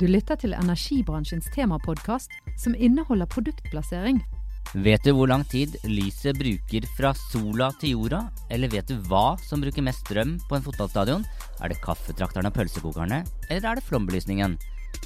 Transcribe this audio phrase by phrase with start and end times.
[0.00, 4.22] Du lytter til energibransjens temapodkast som inneholder produktplassering.
[4.72, 8.22] Vet du hvor lang tid lyset bruker fra sola til jorda?
[8.48, 11.26] Eller vet du hva som bruker mest strøm på en fotballstadion?
[11.60, 14.56] Er det kaffetrakterne og pølsekokerne, eller er det flombelysningen?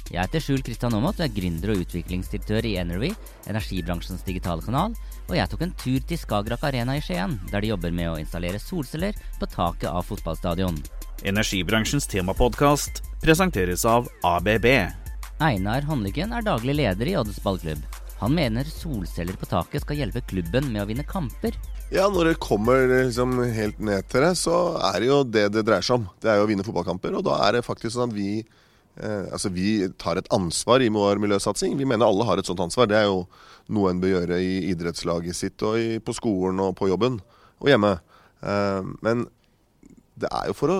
[0.05, 3.09] Jeg heter Skjul Kristian Aamodt og er gründer og utviklingsdirektør i Energy,
[3.49, 4.93] energibransjens digitale kanal,
[5.25, 8.19] og jeg tok en tur til Skagerrak Arena i Skien, der de jobber med å
[8.21, 10.77] installere solceller på taket av fotballstadion.
[11.25, 14.67] Energibransjens temapodkast presenteres av ABB.
[15.43, 17.81] Einar Håndlykken er daglig leder i Odds ballklubb.
[18.21, 21.57] Han mener solceller på taket skal hjelpe klubben med å vinne kamper.
[21.93, 25.65] Ja, når det kommer liksom helt ned til det, så er det jo det det
[25.67, 26.07] dreier seg om.
[26.23, 27.17] Det er jo å vinne fotballkamper.
[27.19, 28.45] Og da er det faktisk sånn at vi
[28.97, 31.75] eh, altså vi tar et ansvar i vår miljøsatsing.
[31.79, 32.89] Vi mener alle har et sånt ansvar.
[32.91, 33.25] Det er jo
[33.75, 37.19] noe en bør gjøre i idrettslaget sitt og i, på skolen og på jobben
[37.63, 37.95] og hjemme.
[38.41, 39.27] Eh, men
[40.19, 40.79] det er jo for å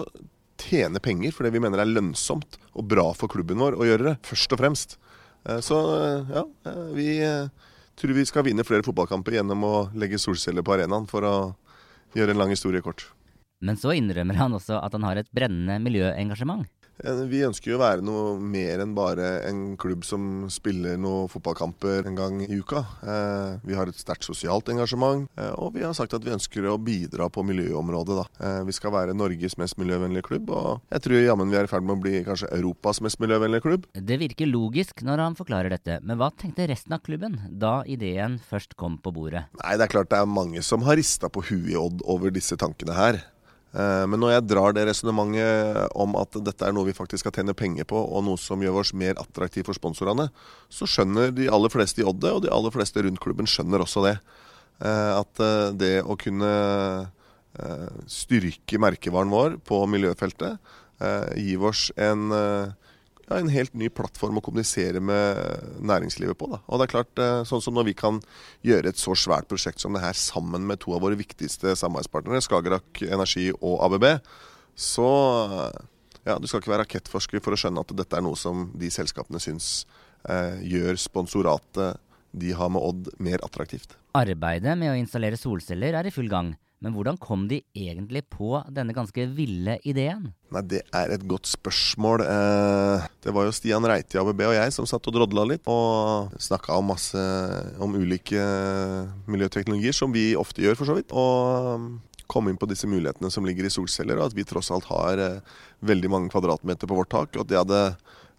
[0.62, 4.12] tjene penger, fordi vi mener det er lønnsomt og bra for klubben vår å gjøre
[4.12, 4.16] det.
[4.28, 4.98] Først og fremst.
[5.48, 5.82] Eh, så
[6.32, 6.46] ja,
[6.96, 7.10] vi
[7.96, 11.36] tror vi skal vinne flere fotballkamper gjennom å legge solceller på arenaen, for å
[12.16, 13.08] gjøre en lang historie kort.
[13.64, 16.68] Men så innrømmer han også at han har et brennende miljøengasjement.
[17.04, 21.30] Eh, Vi ønsker jo å være noe mer enn bare en klubb som spiller noen
[21.32, 22.86] fotballkamper en gang i uka.
[23.04, 26.64] Eh, Vi har et sterkt sosialt engasjement, eh, og vi har sagt at vi ønsker
[26.70, 28.16] å bidra på miljøområdet.
[28.16, 28.64] Da.
[28.66, 31.84] Vi skal være Norges mest miljøvennlige klubb, og jeg tror jammen vi er i ferd
[31.84, 33.86] med å bli kanskje Europas mest miljøvennlige klubb.
[33.94, 38.40] Det virker logisk når han forklarer dette, men hva tenkte resten av klubben da ideen
[38.40, 39.46] først kom på bordet?
[39.64, 42.32] Nei, det er klart det er mange som har rista på huet i Odd over
[42.32, 43.24] disse tankene her.
[43.76, 47.36] Eh, Men når jeg drar det resonnementet om at dette er noe vi faktisk skal
[47.36, 50.30] tjene penger på, og noe som gjør oss mer attraktive for sponsorene,
[50.72, 54.06] så skjønner de aller fleste i Odde, og de aller fleste rundt klubben skjønner også
[54.08, 54.16] det.
[54.80, 56.56] Eh, At eh, det å kunne
[58.12, 60.58] styrke merkevaren vår på miljøfeltet
[61.40, 62.26] gir oss en
[63.26, 66.50] ja, en helt ny plattform å kommunisere med næringslivet på.
[66.52, 66.62] Da.
[66.68, 68.22] Og det er klart, eh, sånn som når vi kan
[68.66, 72.44] gjøre et så svært prosjekt som det her sammen med to av våre viktigste samarbeidspartnere,
[72.46, 74.08] Skagerrak Energi og ABB,
[74.76, 75.10] så
[76.26, 78.90] ja, du skal ikke være rakettforsker for å skjønne at dette er noe som de
[78.94, 79.86] selskapene syns
[80.30, 82.02] eh, gjør sponsoratet
[82.36, 83.96] de har med Odd, mer attraktivt.
[84.18, 86.54] Arbeidet med å installere solceller er i full gang,
[86.84, 90.28] men hvordan kom de egentlig på denne ganske ville ideen?
[90.54, 92.22] Nei, Det er et godt spørsmål.
[92.22, 95.64] Eh, Det var jo Stian Reite i ABB og jeg som satt og drodla litt.
[95.66, 97.16] Og snakka om masse
[97.80, 98.42] om ulike
[99.28, 101.12] miljøteknologier, som vi ofte gjør, for så vidt.
[101.12, 104.88] Og kom inn på disse mulighetene som ligger i solceller, og at vi tross alt
[104.90, 105.40] har eh,
[105.86, 107.36] veldig mange kvadratmeter på vårt tak.
[107.36, 107.84] Og at det hadde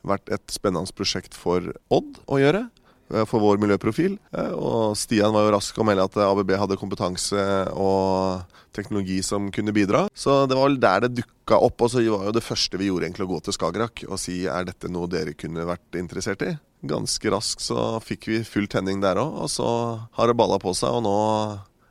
[0.07, 2.67] vært et spennende prosjekt for Odd å gjøre.
[3.13, 4.19] Eh, For vår miljøprofil.
[4.33, 7.41] Eh, Og Stian var jo rask å melde at ABB hadde kompetanse
[7.75, 8.45] og
[8.77, 10.07] teknologi som kunne bidra.
[10.15, 11.81] Så det var vel der det dukka opp.
[11.81, 14.43] Og så var jo det første vi gjorde egentlig å gå til Skagerrak og si
[14.51, 16.53] er dette noe dere kunne vært interessert i.
[16.87, 19.67] Ganske raskt så fikk vi full tenning der òg, og så
[20.19, 21.15] har det balla på seg, og nå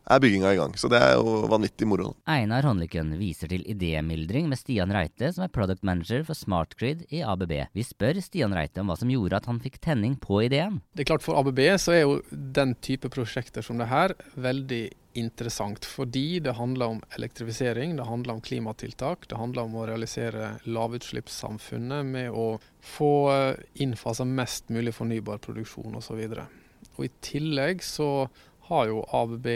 [0.05, 0.75] er bygginga i gang.
[0.77, 2.11] Så det er jo vanvittig moro.
[2.29, 7.23] Einar Håndlykken viser til idémyldring med Stian Reite, som er product manager for SmartGrid i
[7.25, 7.55] ABB.
[7.75, 10.81] Vi spør Stian Reite om hva som gjorde at han fikk tenning på ideen.
[10.93, 14.83] Det er klart For ABB så er jo den type prosjekter som det her veldig
[15.15, 15.85] interessant.
[15.87, 19.29] Fordi det handler om elektrifisering, det handler om klimatiltak.
[19.29, 23.13] Det handler om å realisere lavutslippssamfunnet med å få
[23.81, 26.21] innfasa mest mulig fornybar produksjon osv.
[26.95, 28.27] Og I tillegg så
[28.69, 29.47] har jo ABB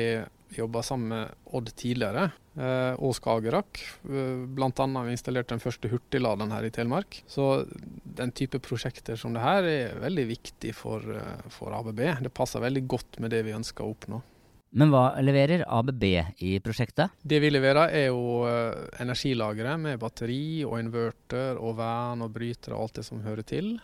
[0.56, 3.82] jobba sammen med Odd tidligere, eh, og Skagerrak.
[4.06, 7.22] Eh, Blant annet har vi installert den første hurtigladeren her i Telemark.
[7.28, 7.66] Så
[8.04, 12.22] den type prosjekter som det her er veldig viktig for, eh, for ABB.
[12.24, 14.22] Det passer veldig godt med det vi ønsker å oppnå.
[14.72, 16.04] Men hva leverer ABB
[16.46, 17.10] i prosjektet?
[17.26, 18.46] Det vi leverer er jo
[19.00, 23.80] energilagre med batteri og inverter og vern og brytere og alt det som hører til.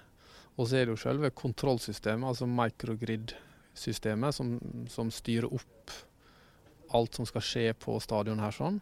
[0.58, 5.90] Og så er det jo selve kontrollsystemet, altså microgrid-systemet, som, som styrer opp
[6.96, 8.82] alt som skal skje på stadion her sånn.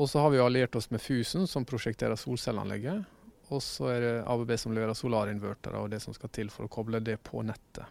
[0.00, 3.04] Og så har vi alliert oss med Fusen, som prosjekterer solcelleanlegget.
[3.52, 6.72] Og så er det ABB som leverer solarinvertere og det som skal til for å
[6.72, 7.84] koble det på nettet.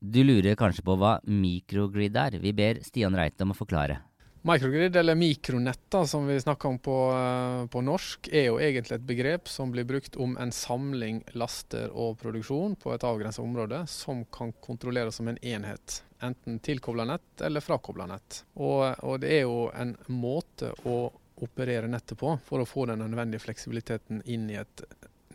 [0.00, 2.38] Du lurer kanskje på hva microgrid er.
[2.40, 3.98] Vi ber Stian Reite om å forklare.
[4.42, 9.06] Microgrid, eller mikronetter som vi snakker om på, eh, på norsk, er jo egentlig et
[9.06, 14.24] begrep som blir brukt om en samling laster og produksjon på et avgrenset område, som
[14.32, 16.02] kan kontrolleres som en enhet.
[16.24, 18.44] Enten tilkobla nett eller frakobla nett.
[18.54, 23.04] Og, og det er jo en måte å operere nettet på for å få den
[23.04, 24.84] nødvendige fleksibiliteten inn i et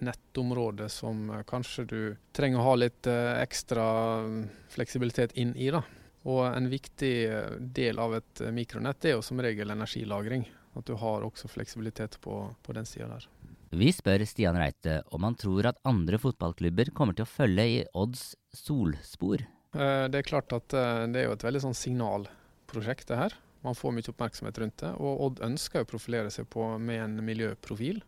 [0.01, 1.99] nettområde som eh, kanskje du
[2.33, 3.85] trenger å ha litt eh, ekstra
[4.25, 4.41] mm,
[4.73, 5.69] fleksibilitet inn i.
[5.71, 5.83] da.
[6.25, 10.47] Og en viktig eh, del av et eh, mikronett er jo som regel energilagring.
[10.75, 13.27] At du har også fleksibilitet på, på den sida der.
[13.75, 17.77] Vi spør Stian Reite om han tror at andre fotballklubber kommer til å følge i
[17.97, 19.45] Odds solspor.
[19.77, 23.37] Eh, det er klart at det er jo et veldig sånn signalprosjekt, det her.
[23.65, 24.91] Man får mye oppmerksomhet rundt det.
[24.97, 28.01] Og Odd ønsker å profilere seg på med en miljøprofil.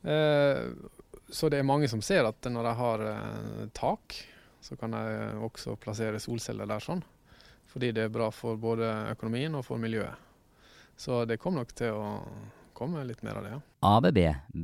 [0.00, 3.02] Så det er mange som ser at når de har
[3.76, 4.14] tak,
[4.60, 5.02] så kan de
[5.40, 7.02] også plassere solceller der sånn.
[7.70, 10.28] Fordi det er bra for både økonomien og for miljøet.
[11.00, 12.08] Så det kommer nok til å
[12.76, 13.60] komme litt mer av det, ja.
[13.84, 14.18] ABB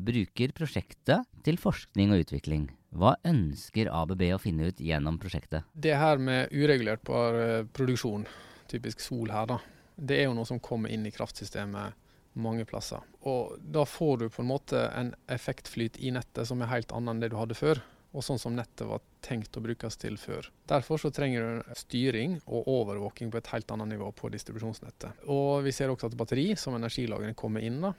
[0.08, 2.66] bruker prosjektet til forskning og utvikling.
[2.96, 5.68] Hva ønsker ABB å finne ut gjennom prosjektet?
[5.72, 8.24] Det her med uregulert eh, produksjon,
[8.72, 9.60] typisk sol her, da.
[9.96, 12.04] Det er jo noe som kommer inn i kraftsystemet
[12.36, 13.04] mange plasser.
[13.24, 17.16] Og da får du på en måte en effektflyt i nettet som er helt annen
[17.16, 17.80] enn det du hadde før
[18.16, 20.48] og sånn som nettet var tenkt å brukes til før.
[20.70, 25.26] Derfor så trenger du styring og overvåking på et helt annet nivå på distribusjonsnettet.
[25.32, 27.80] Og vi ser også at batteri som energilagring kommer inn.
[27.82, 27.92] da.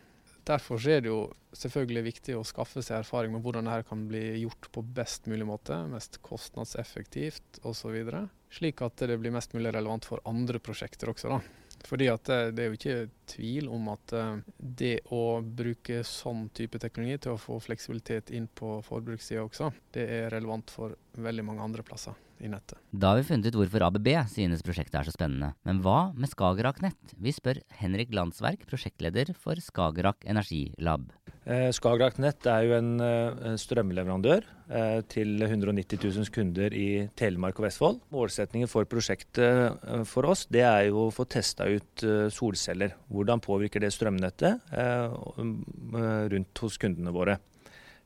[0.47, 1.21] Derfor er det jo
[1.59, 5.47] selvfølgelig viktig å skaffe seg erfaring med hvordan dette kan bli gjort på best mulig
[5.47, 7.97] måte, mest kostnadseffektivt osv.
[8.55, 11.35] Slik at det blir mest mulig relevant for andre prosjekter også.
[11.35, 11.66] da.
[11.85, 16.47] Fordi at det, det er jo ikke tvil om at eh, det å bruke sånn
[16.57, 21.45] type teknologi til å få fleksibilitet inn på forbrukssida også, det er relevant for veldig
[21.45, 22.77] mange andre plasser i nettet.
[22.91, 25.53] Da har vi funnet ut hvorfor ABB synes prosjektet er så spennende.
[25.67, 27.15] Men hva med Skagerrak Nett?
[27.17, 31.09] Vi spør Henrik Landsverk, prosjektleder for Skagerrak Energilab.
[31.47, 37.69] Eh, Skagerrak er jo en eh, strømleverandør eh, til 190 000 kunder i Telemark og
[37.69, 38.01] Vestfold.
[38.11, 39.79] Målsettingen for prosjektet
[40.09, 42.03] for oss det er jo å få testa ut
[42.35, 42.97] solceller.
[43.07, 45.15] Hvordan påvirker det strømnettet eh,
[46.33, 47.37] rundt hos kundene våre.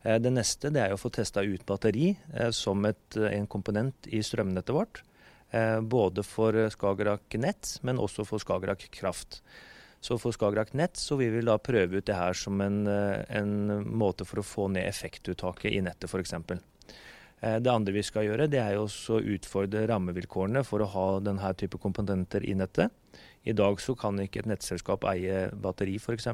[0.02, 2.16] Det neste det er å få testa ut batteri
[2.58, 5.04] som et, en komponent i strømnettet vårt.
[5.86, 9.44] Både for Skagerrak nett, men også for Skagerrak kraft.
[10.02, 13.52] Så for Skagerrak nett så vil vi da prøve ut det her som en, en
[13.86, 16.34] måte for å få ned effektuttaket i nettet f.eks.
[17.42, 21.54] Det andre vi skal gjøre, det er jo å utfordre rammevilkårene for å ha denne
[21.58, 22.90] type komponenter i nettet.
[23.46, 26.28] I dag så kan ikke et nettselskap eie batteri f.eks.,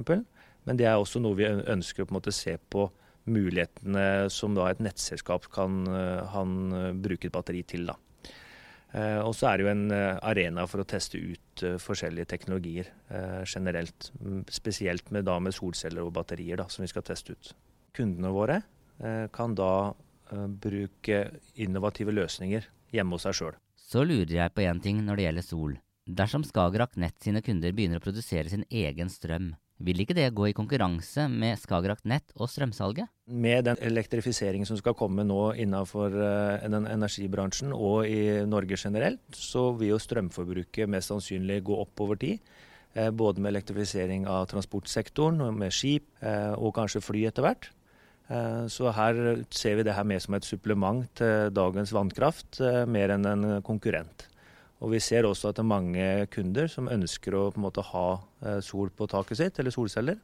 [0.68, 2.90] men det er også noe vi ønsker å på en måte se på
[3.28, 7.88] mulighetene som da et nettselskap kan eh, eh, bruke et batteri til.
[7.88, 7.96] da.
[8.98, 12.90] Eh, og så er det jo en arena for å teste ut forskjellige teknologier
[13.46, 14.12] generelt.
[14.54, 17.54] Spesielt med, da, med solceller og batterier da, som vi skal teste ut.
[17.98, 18.60] Kundene våre
[19.34, 19.94] kan da
[20.62, 21.20] bruke
[21.62, 23.58] innovative løsninger hjemme hos seg sjøl.
[23.88, 25.78] Så lurer jeg på én ting når det gjelder sol.
[26.08, 29.52] Dersom Skagerrak Nett sine kunder begynner å produsere sin egen strøm,
[29.84, 33.10] vil ikke det gå i konkurranse med Skagerrak Nett og strømsalget?
[33.30, 36.16] Med den elektrifiseringen som skal komme nå innenfor
[36.66, 42.20] den energibransjen og i Norge generelt, så vil jo strømforbruket mest sannsynlig gå opp over
[42.20, 42.42] tid.
[42.98, 47.72] Uh, både med elektrifisering av transportsektoren, med skip uh, og kanskje fly etter hvert.
[48.68, 49.16] Så her
[49.56, 52.58] ser vi det her mer som et supplement til dagens vannkraft,
[52.92, 54.26] mer enn en konkurrent.
[54.84, 57.86] Og vi ser også at det er mange kunder som ønsker å på en måte
[57.90, 58.08] ha
[58.46, 60.20] eh, sol på taket sitt, eller solceller.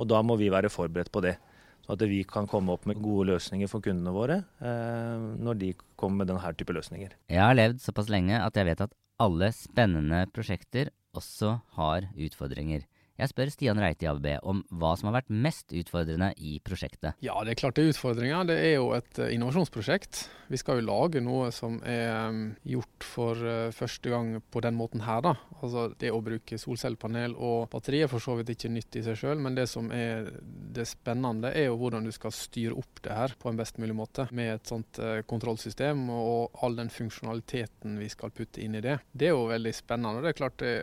[0.00, 1.36] Og da må vi være forberedt på det.
[1.84, 5.72] Så at vi kan komme opp med gode løsninger for kundene våre eh, når de
[6.00, 7.12] kommer med denne type løsninger.
[7.28, 12.88] Jeg har levd såpass lenge at jeg vet at alle spennende prosjekter også har utfordringer.
[13.14, 17.14] Jeg spør Stian Reite i ABB om hva som har vært mest utfordrende i prosjektet.
[17.22, 18.48] Ja, det er klart det er utfordringer.
[18.48, 20.24] Det er jo et uh, innovasjonsprosjekt.
[20.50, 24.74] Vi skal jo lage noe som er um, gjort for uh, første gang på den
[24.74, 25.22] måten her.
[25.22, 25.36] da.
[25.60, 29.20] Altså Det å bruke solcellepanel og batteri er for så vidt ikke nytt i seg
[29.22, 30.32] sjøl, men det som er
[30.74, 33.94] det spennende, er jo hvordan du skal styre opp det her på en best mulig
[33.94, 34.26] måte.
[34.34, 34.98] Med et sånt
[35.30, 38.98] kontrollsystem og all den funksjonaliteten vi skal putte inn i det.
[39.14, 40.18] Det er jo veldig spennende.
[40.18, 40.74] og det er klart det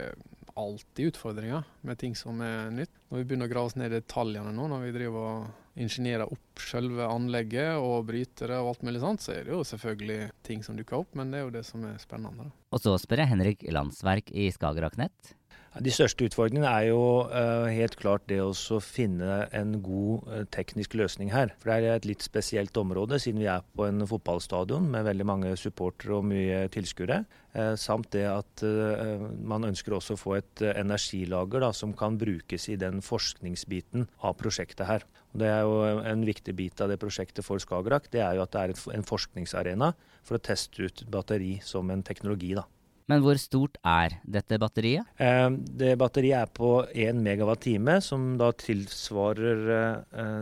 [0.60, 2.94] alltid utfordringer med ting som er nytt.
[3.10, 6.28] Når vi begynner å grave oss ned i detaljene nå, når vi driver og ingeniere
[6.28, 10.66] opp selve anlegget og brytere og alt mulig sånt, så er det jo selvfølgelig ting
[10.66, 12.50] som dukker opp, men det er jo det som er spennende.
[12.72, 15.36] Og så spør jeg Henrik Landsverk i Skagerrak Nett.
[15.80, 20.98] De største utfordringene er jo uh, helt klart det å finne en god uh, teknisk
[21.00, 21.54] løsning her.
[21.62, 25.28] For det er et litt spesielt område, siden vi er på en fotballstadion med veldig
[25.30, 27.22] mange supportere og mye tilskuere.
[27.56, 28.66] Uh, samt det at
[29.48, 34.36] man ønsker også å få et energilager da, som kan brukes i den forskningsbiten av
[34.44, 35.08] prosjektet her.
[35.32, 35.80] Og det er jo
[36.12, 39.08] En viktig bit av det prosjektet for Skagerrak det er jo at det er en
[39.08, 39.94] forskningsarena
[40.28, 42.52] for å teste ut batteri som en teknologi.
[42.60, 42.68] da.
[43.12, 45.08] Men hvor stort er dette batteriet?
[45.20, 49.66] Eh, det Batteriet er på 1 megawatt-time, som da tilsvarer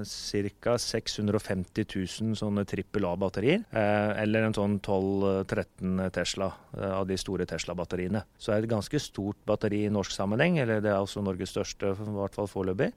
[0.06, 0.76] ca.
[0.78, 3.66] 650 000 sånne trippel A-batterier.
[3.74, 8.22] Eh, eller en sånn 12-13 Tesla eh, av de store Tesla-batteriene.
[8.38, 11.56] Så det er et ganske stort batteri i norsk sammenheng, eller det er også Norges
[11.56, 12.94] største, i hvert fall foreløpig.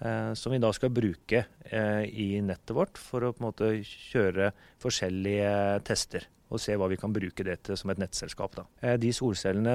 [0.00, 3.70] Eh, som vi da skal bruke eh, i nettet vårt for å på en måte
[3.84, 5.52] kjøre forskjellige
[5.86, 6.26] tester.
[6.46, 8.54] Og se hva vi kan bruke det til som et nettselskap.
[8.54, 8.66] Da.
[8.82, 9.74] Eh, de solcellene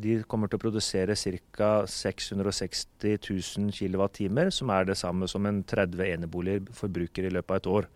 [0.00, 1.72] de kommer til å produsere ca.
[1.84, 7.60] 660 000 kWt, som er det samme som en 30 eneboliger forbruker i løpet av
[7.60, 7.92] et år.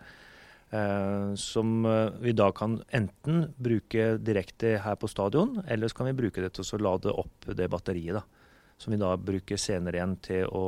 [1.38, 1.84] Som
[2.18, 6.50] vi da kan enten bruke direkte her på stadion, eller så kan vi bruke det
[6.56, 8.18] til å lade opp det batteriet.
[8.18, 8.24] da.
[8.84, 10.66] Som vi da bruker senere igjen til å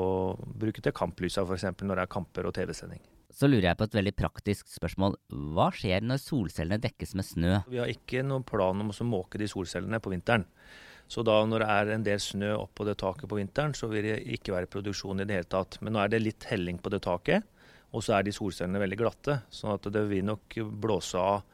[0.57, 1.69] bruke til kamplysa, f.eks.
[1.83, 3.03] når det er kamper og TV-sending.
[3.37, 5.19] Så lurer jeg på et veldig praktisk spørsmål.
[5.53, 7.59] Hva skjer når solcellene dekkes med snø?
[7.69, 10.47] Vi har ikke noen plan om å måke de solcellene på vinteren.
[11.07, 14.09] Så da når det er en del snø oppå det taket på vinteren, så vil
[14.09, 15.77] det ikke være produksjon i det hele tatt.
[15.85, 17.45] Men nå er det litt helling på det taket.
[17.93, 21.45] Og så er de solcellene veldig glatte, sånn at det vil nok blåse av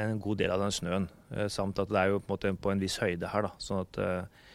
[0.00, 1.06] en god del av den snøen.
[1.36, 3.52] Eh, samt at det er jo på en, måte på en viss høyde her, da.
[3.62, 4.47] sånn at eh,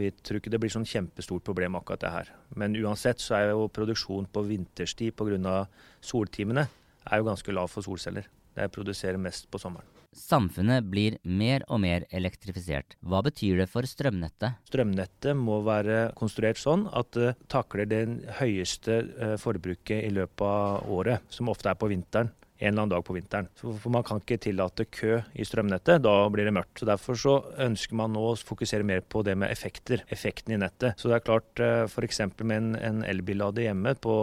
[0.00, 2.30] vi tror ikke det blir sånn kjempestort problem akkurat det her.
[2.58, 5.66] Men uansett så er jo produksjon på vinterstid pga.
[6.00, 6.68] soltimene
[7.04, 8.28] er jo ganske lav for solceller.
[8.54, 9.86] Det produserer mest på sommeren.
[10.14, 12.94] Samfunnet blir mer og mer elektrifisert.
[13.02, 14.60] Hva betyr det for strømnettet?
[14.70, 18.04] Strømnettet må være konstruert sånn at det takler det
[18.38, 22.92] høyeste eh, forbruket i løpet av året, som ofte er på vinteren en eller annen
[22.94, 23.48] dag på vinteren.
[23.58, 26.78] For Man kan ikke tillate kø i strømnettet, da blir det mørkt.
[26.78, 30.60] Så Derfor så ønsker man nå å fokusere mer på det med effekter, effekten i
[30.62, 30.98] nettet.
[31.00, 32.20] Så det er klart eh, f.eks.
[32.42, 34.14] med en, en elbillader hjemme på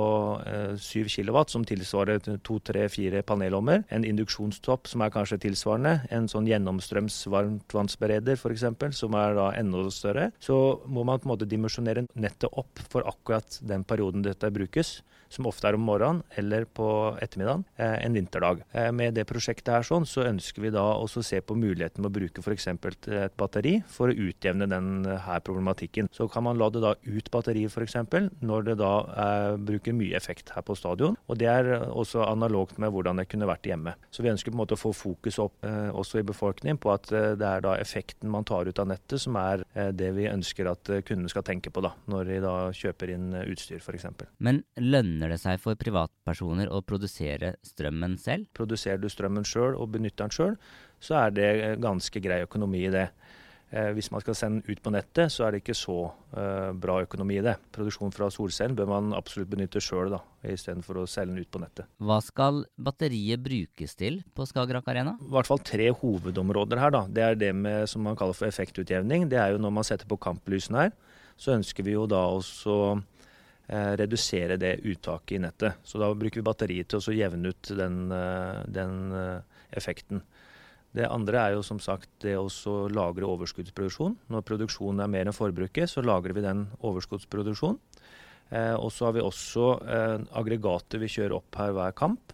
[0.47, 5.97] eh, 7 kW, som tilsvarer to, tre, fire panelommer, en induksjonstopp som er kanskje tilsvarende,
[6.11, 10.55] en sånn gjennomstrøms varmtvannsbereder f.eks., som er da enda større, så
[10.87, 14.99] må man på en måte dimensjonere nettet opp for akkurat den perioden dette brukes
[15.31, 16.87] som ofte er om morgenen eller på
[17.21, 18.63] ettermiddagen eh, en vinterdag.
[18.71, 22.03] Eh, med det prosjektet her sånn, så ønsker vi da også å se på muligheten
[22.03, 22.67] med å bruke f.eks.
[22.71, 26.09] et batteri for å utjevne denne problematikken.
[26.13, 27.97] Så kan man lade da ut batteriet f.eks.
[28.41, 28.93] når det da
[29.25, 31.17] eh, bruker mye effekt her på stadion.
[31.27, 33.95] Og det er også analogt med hvordan det kunne vært hjemme.
[34.11, 36.91] Så vi ønsker på en måte å få fokus opp eh, også i befolkningen på
[36.93, 40.11] at eh, det er da effekten man tar ut av nettet som er eh, det
[40.17, 44.07] vi ønsker at kunden skal tenke på da, når de da kjøper inn utstyr f.eks.
[44.43, 48.49] Men lønner lønner det seg for privatpersoner å produsere strømmen selv?
[48.57, 50.57] Produserer du strømmen sjøl og benytter den sjøl,
[51.01, 51.51] så er det
[51.81, 53.11] ganske grei økonomi i det.
[53.71, 55.99] Eh, hvis man skal sende den ut på nettet, så er det ikke så
[56.35, 57.53] eh, bra økonomi i det.
[57.71, 61.87] Produksjon fra solcellen bør man absolutt benytte sjøl, istedenfor å selge den ut på nettet.
[62.01, 65.15] Hva skal batteriet brukes til på Skagerrak Arena?
[65.21, 66.97] I hvert fall tre hovedområder her.
[66.97, 67.05] da.
[67.07, 69.29] Det er det med, som man kaller for effektutjevning.
[69.31, 70.93] Det er jo når man setter på kamplysene her,
[71.39, 72.99] så ønsker vi jo da også
[73.71, 75.81] redusere det uttaket i nettet.
[75.87, 80.21] Så da bruker vi batteriet til å jevne ut den, eh, den, eh, effekten.
[80.93, 82.49] Det andre er jo som sagt det å
[82.91, 84.17] lagre overskuddsproduksjon.
[84.29, 87.79] Når produksjonen er mer enn forbruket, så lagrer vi den overskuddsproduksjonen.
[88.51, 92.33] Eh, og så har vi også eh, aggregater vi kjører opp her hver kamp.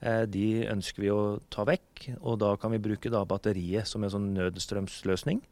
[0.00, 4.02] Eh, de ønsker vi å ta vekk, og da kan vi bruke da batteriet som
[4.02, 5.42] en sånn nødstrømsløsning.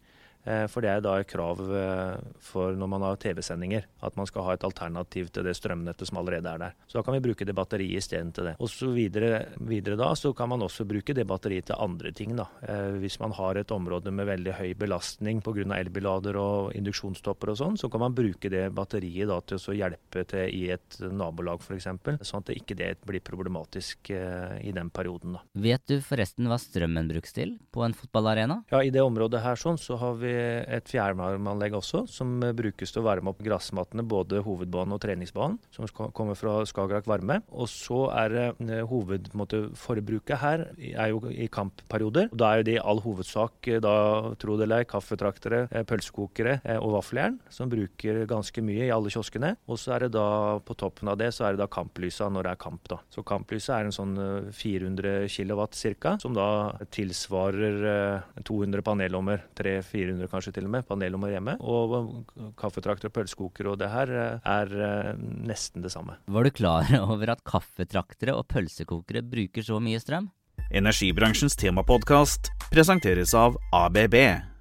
[0.49, 4.29] Eh, for det er da et krav eh, for når man har TV-sendinger, at man
[4.29, 6.77] skal ha et alternativ til det strømnettet som allerede er der.
[6.89, 8.55] Så da kan vi bruke det batteriet isteden til det.
[8.63, 12.37] Og så videre, videre, da så kan man også bruke det batteriet til andre ting.
[12.39, 12.49] da.
[12.63, 15.67] Eh, hvis man har et område med veldig høy belastning pga.
[15.79, 20.25] elbillader og induksjonstopper og sånn, så kan man bruke det batteriet da til å hjelpe
[20.29, 21.89] til i et nabolag f.eks.,
[22.23, 25.37] sånn at det ikke det blir problematisk i den perioden.
[25.37, 25.43] da.
[25.59, 28.63] Vet du forresten hva strømmen brukes til på en fotballarena?
[28.71, 33.03] Ja, i det området her sånn så har vi et fjernvarmeanlegg også, som brukes til
[33.03, 37.41] å varme opp gressmattene, både hovedbanen og treningsbanen, som kommer fra Skagerrak Varme.
[37.51, 42.31] Og så er eh, hovedforbruket her er jo i kampperioder.
[42.33, 43.95] Da er jo det i all hovedsak eh, da,
[44.41, 49.13] tro det eller ei, kaffetraktere, eh, pølsekokere og vaffeljern, som bruker ganske mye i alle
[49.13, 49.55] kioskene.
[49.69, 52.49] Og så er det da på toppen av det så er det da kamplysa når
[52.49, 52.83] det er kamp.
[52.91, 53.01] da.
[53.15, 54.17] Så kamplyset er en sånn
[54.55, 55.65] 400 kW
[55.99, 56.49] ca., som da
[56.95, 57.79] tilsvarer
[58.49, 59.43] 200 panelommer.
[59.59, 61.55] 300-400 kanskje til og med, panelnummer hjemme.
[61.63, 62.25] Og
[62.59, 65.13] kaffetrakter og pølsekokere og det her eh, er eh,
[65.47, 66.19] nesten det samme.
[66.27, 70.31] Var du klar over at kaffetraktere og pølsekokere bruker så mye strøm?
[70.69, 74.19] Energibransjens temapodkast presenteres av ABB.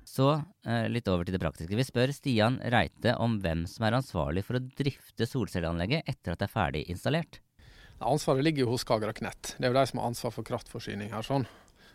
[0.08, 1.76] Så eh, litt over til det praktiske.
[1.76, 6.42] Vi spør Stian Reite om hvem som er ansvarlig for å drifte solcelleanlegget etter at
[6.42, 7.42] det er ferdig installert.
[7.98, 9.56] Ansvaret ligger jo hos Skagerrak Nett.
[9.58, 11.26] Det er jo de som har ansvar for kraftforsyning her.
[11.26, 11.48] sånn.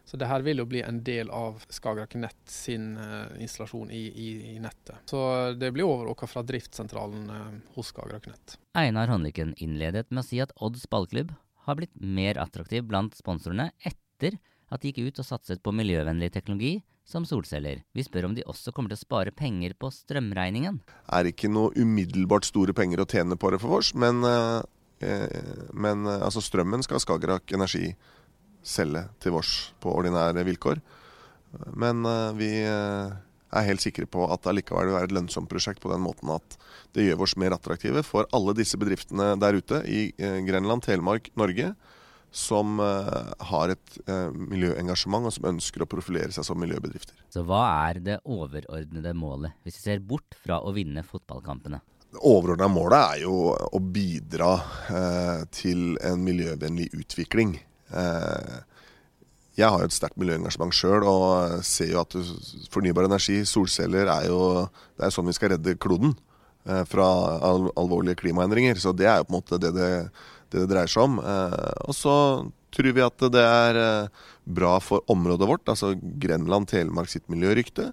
[0.04, 4.02] Så det her vil jo bli en del av Skagerrak Nett sin uh, installasjon i,
[4.08, 4.98] i, i, nettet.
[5.08, 8.56] Så det blir overvåka fra driftssentralen uh, hos Skagerrak Nett.
[8.78, 11.32] Einar Håndlykken innledet med å si at Odds ballklubb
[11.66, 14.38] har blitt mer attraktiv blant sponsorene etter
[14.72, 17.82] at de gikk ut og satset på miljøvennlig teknologi som solceller.
[17.92, 20.80] Vi spør om de også kommer til å spare penger på strømregningen.
[20.86, 24.62] Det er ikke noe umiddelbart store penger å tjene på det for oss, men, eh,
[25.06, 27.92] eh, men altså strømmen skal Skagerrak Energi
[28.62, 29.52] selge til vårs
[29.82, 30.80] på ordinære vilkår.
[31.76, 33.14] Men eh, vi eh,
[33.52, 36.32] er helt sikre på at det allikevel vil være et lønnsomt prosjekt på den måten
[36.32, 36.56] at
[36.96, 41.32] det gjør oss mer attraktive for alle disse bedriftene der ute i eh, Grenland, Telemark,
[41.38, 41.74] Norge,
[42.32, 43.96] som har et
[44.32, 47.18] miljøengasjement og som ønsker å profilere seg som miljøbedrifter.
[47.28, 47.58] Så hva
[47.90, 51.82] er det overordnede målet, hvis vi ser bort fra å vinne fotballkampene?
[52.08, 54.48] Det overordna målet er jo å bidra
[55.52, 57.52] til en miljøvennlig utvikling.
[57.92, 58.60] Eh,
[59.60, 62.16] jeg har jo et sterkt miljøengasjement sjøl, og ser jo at
[62.72, 64.64] fornybar energi, solceller, er jo
[64.96, 66.14] det er sånn vi skal redde kloden
[66.64, 67.08] eh, fra
[67.76, 68.80] alvorlige klimaendringer.
[68.80, 69.90] Så det er jo på en måte det det,
[70.48, 71.20] det, det dreier seg om.
[71.20, 72.16] Eh, og så
[72.72, 77.90] tror vi at det er eh, bra for området vårt, altså Grenland, Telemark sitt miljørykte.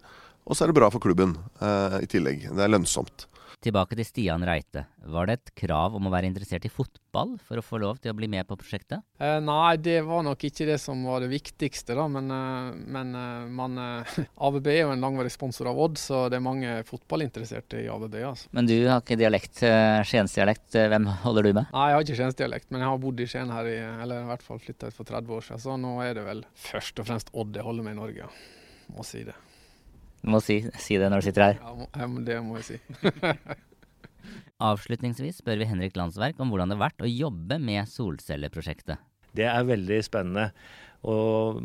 [0.49, 2.47] Og så er det bra for klubben eh, i tillegg.
[2.55, 3.27] Det er lønnsomt.
[3.59, 4.85] Tilbake til Stian Reite.
[5.11, 8.13] Var det et krav om å være interessert i fotball for å få lov til
[8.13, 9.03] å bli med på prosjektet?
[9.19, 12.05] Eh, nei, det var nok ikke det som var det viktigste, da.
[12.07, 14.13] Men, eh, men eh, man, eh,
[14.47, 18.15] ABB er jo en langvarig sponsor av Odd, så det er mange fotballinteresserte i ABB.
[18.29, 18.47] Altså.
[18.55, 19.59] Men du har ikke dialekt,
[20.07, 20.79] skiensdialekt.
[20.79, 21.75] Hvem holder du med?
[21.75, 24.31] Nei, jeg har ikke skiensdialekt, men jeg har bodd i Skien her i Eller i
[24.31, 27.11] hvert fall flytta ut for 30 år siden, så nå er det vel først og
[27.11, 28.31] fremst Odd jeg holder med i Norge.
[28.95, 29.35] Må si det.
[30.19, 31.59] Du må si, si det når du sitter her.
[31.63, 32.79] Ja, må, det må jeg si.
[34.69, 38.99] Avslutningsvis spør vi Henrik Landsverk om hvordan det har vært å jobbe med solcelleprosjektet.
[39.35, 40.49] Det er veldig spennende.
[41.07, 41.61] Og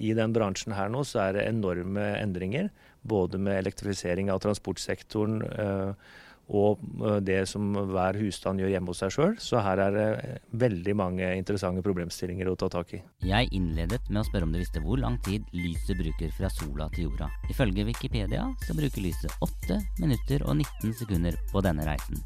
[0.00, 2.70] i den bransjen her nå så er det enorme endringer.
[3.04, 6.12] Både med elektrifisering av transportsektoren eh,
[6.50, 9.34] og eh, det som hver husstand gjør hjemme hos seg sjøl.
[9.40, 10.06] Så her er det
[10.62, 13.02] veldig mange interessante problemstillinger å ta tak i.
[13.26, 16.88] Jeg innledet med å spørre om du visste hvor lang tid lyset bruker fra sola
[16.94, 17.30] til jorda.
[17.52, 22.20] Ifølge Wikipedia så bruker lyset 8 minutter og 19 sekunder på denne reisen.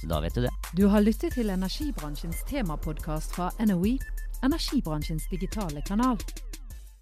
[0.00, 0.50] Så da vet du det.
[0.74, 3.98] Du har lyttet til energibransjens temapodkast fra NOE,
[4.42, 6.18] energibransjens digitale kanal.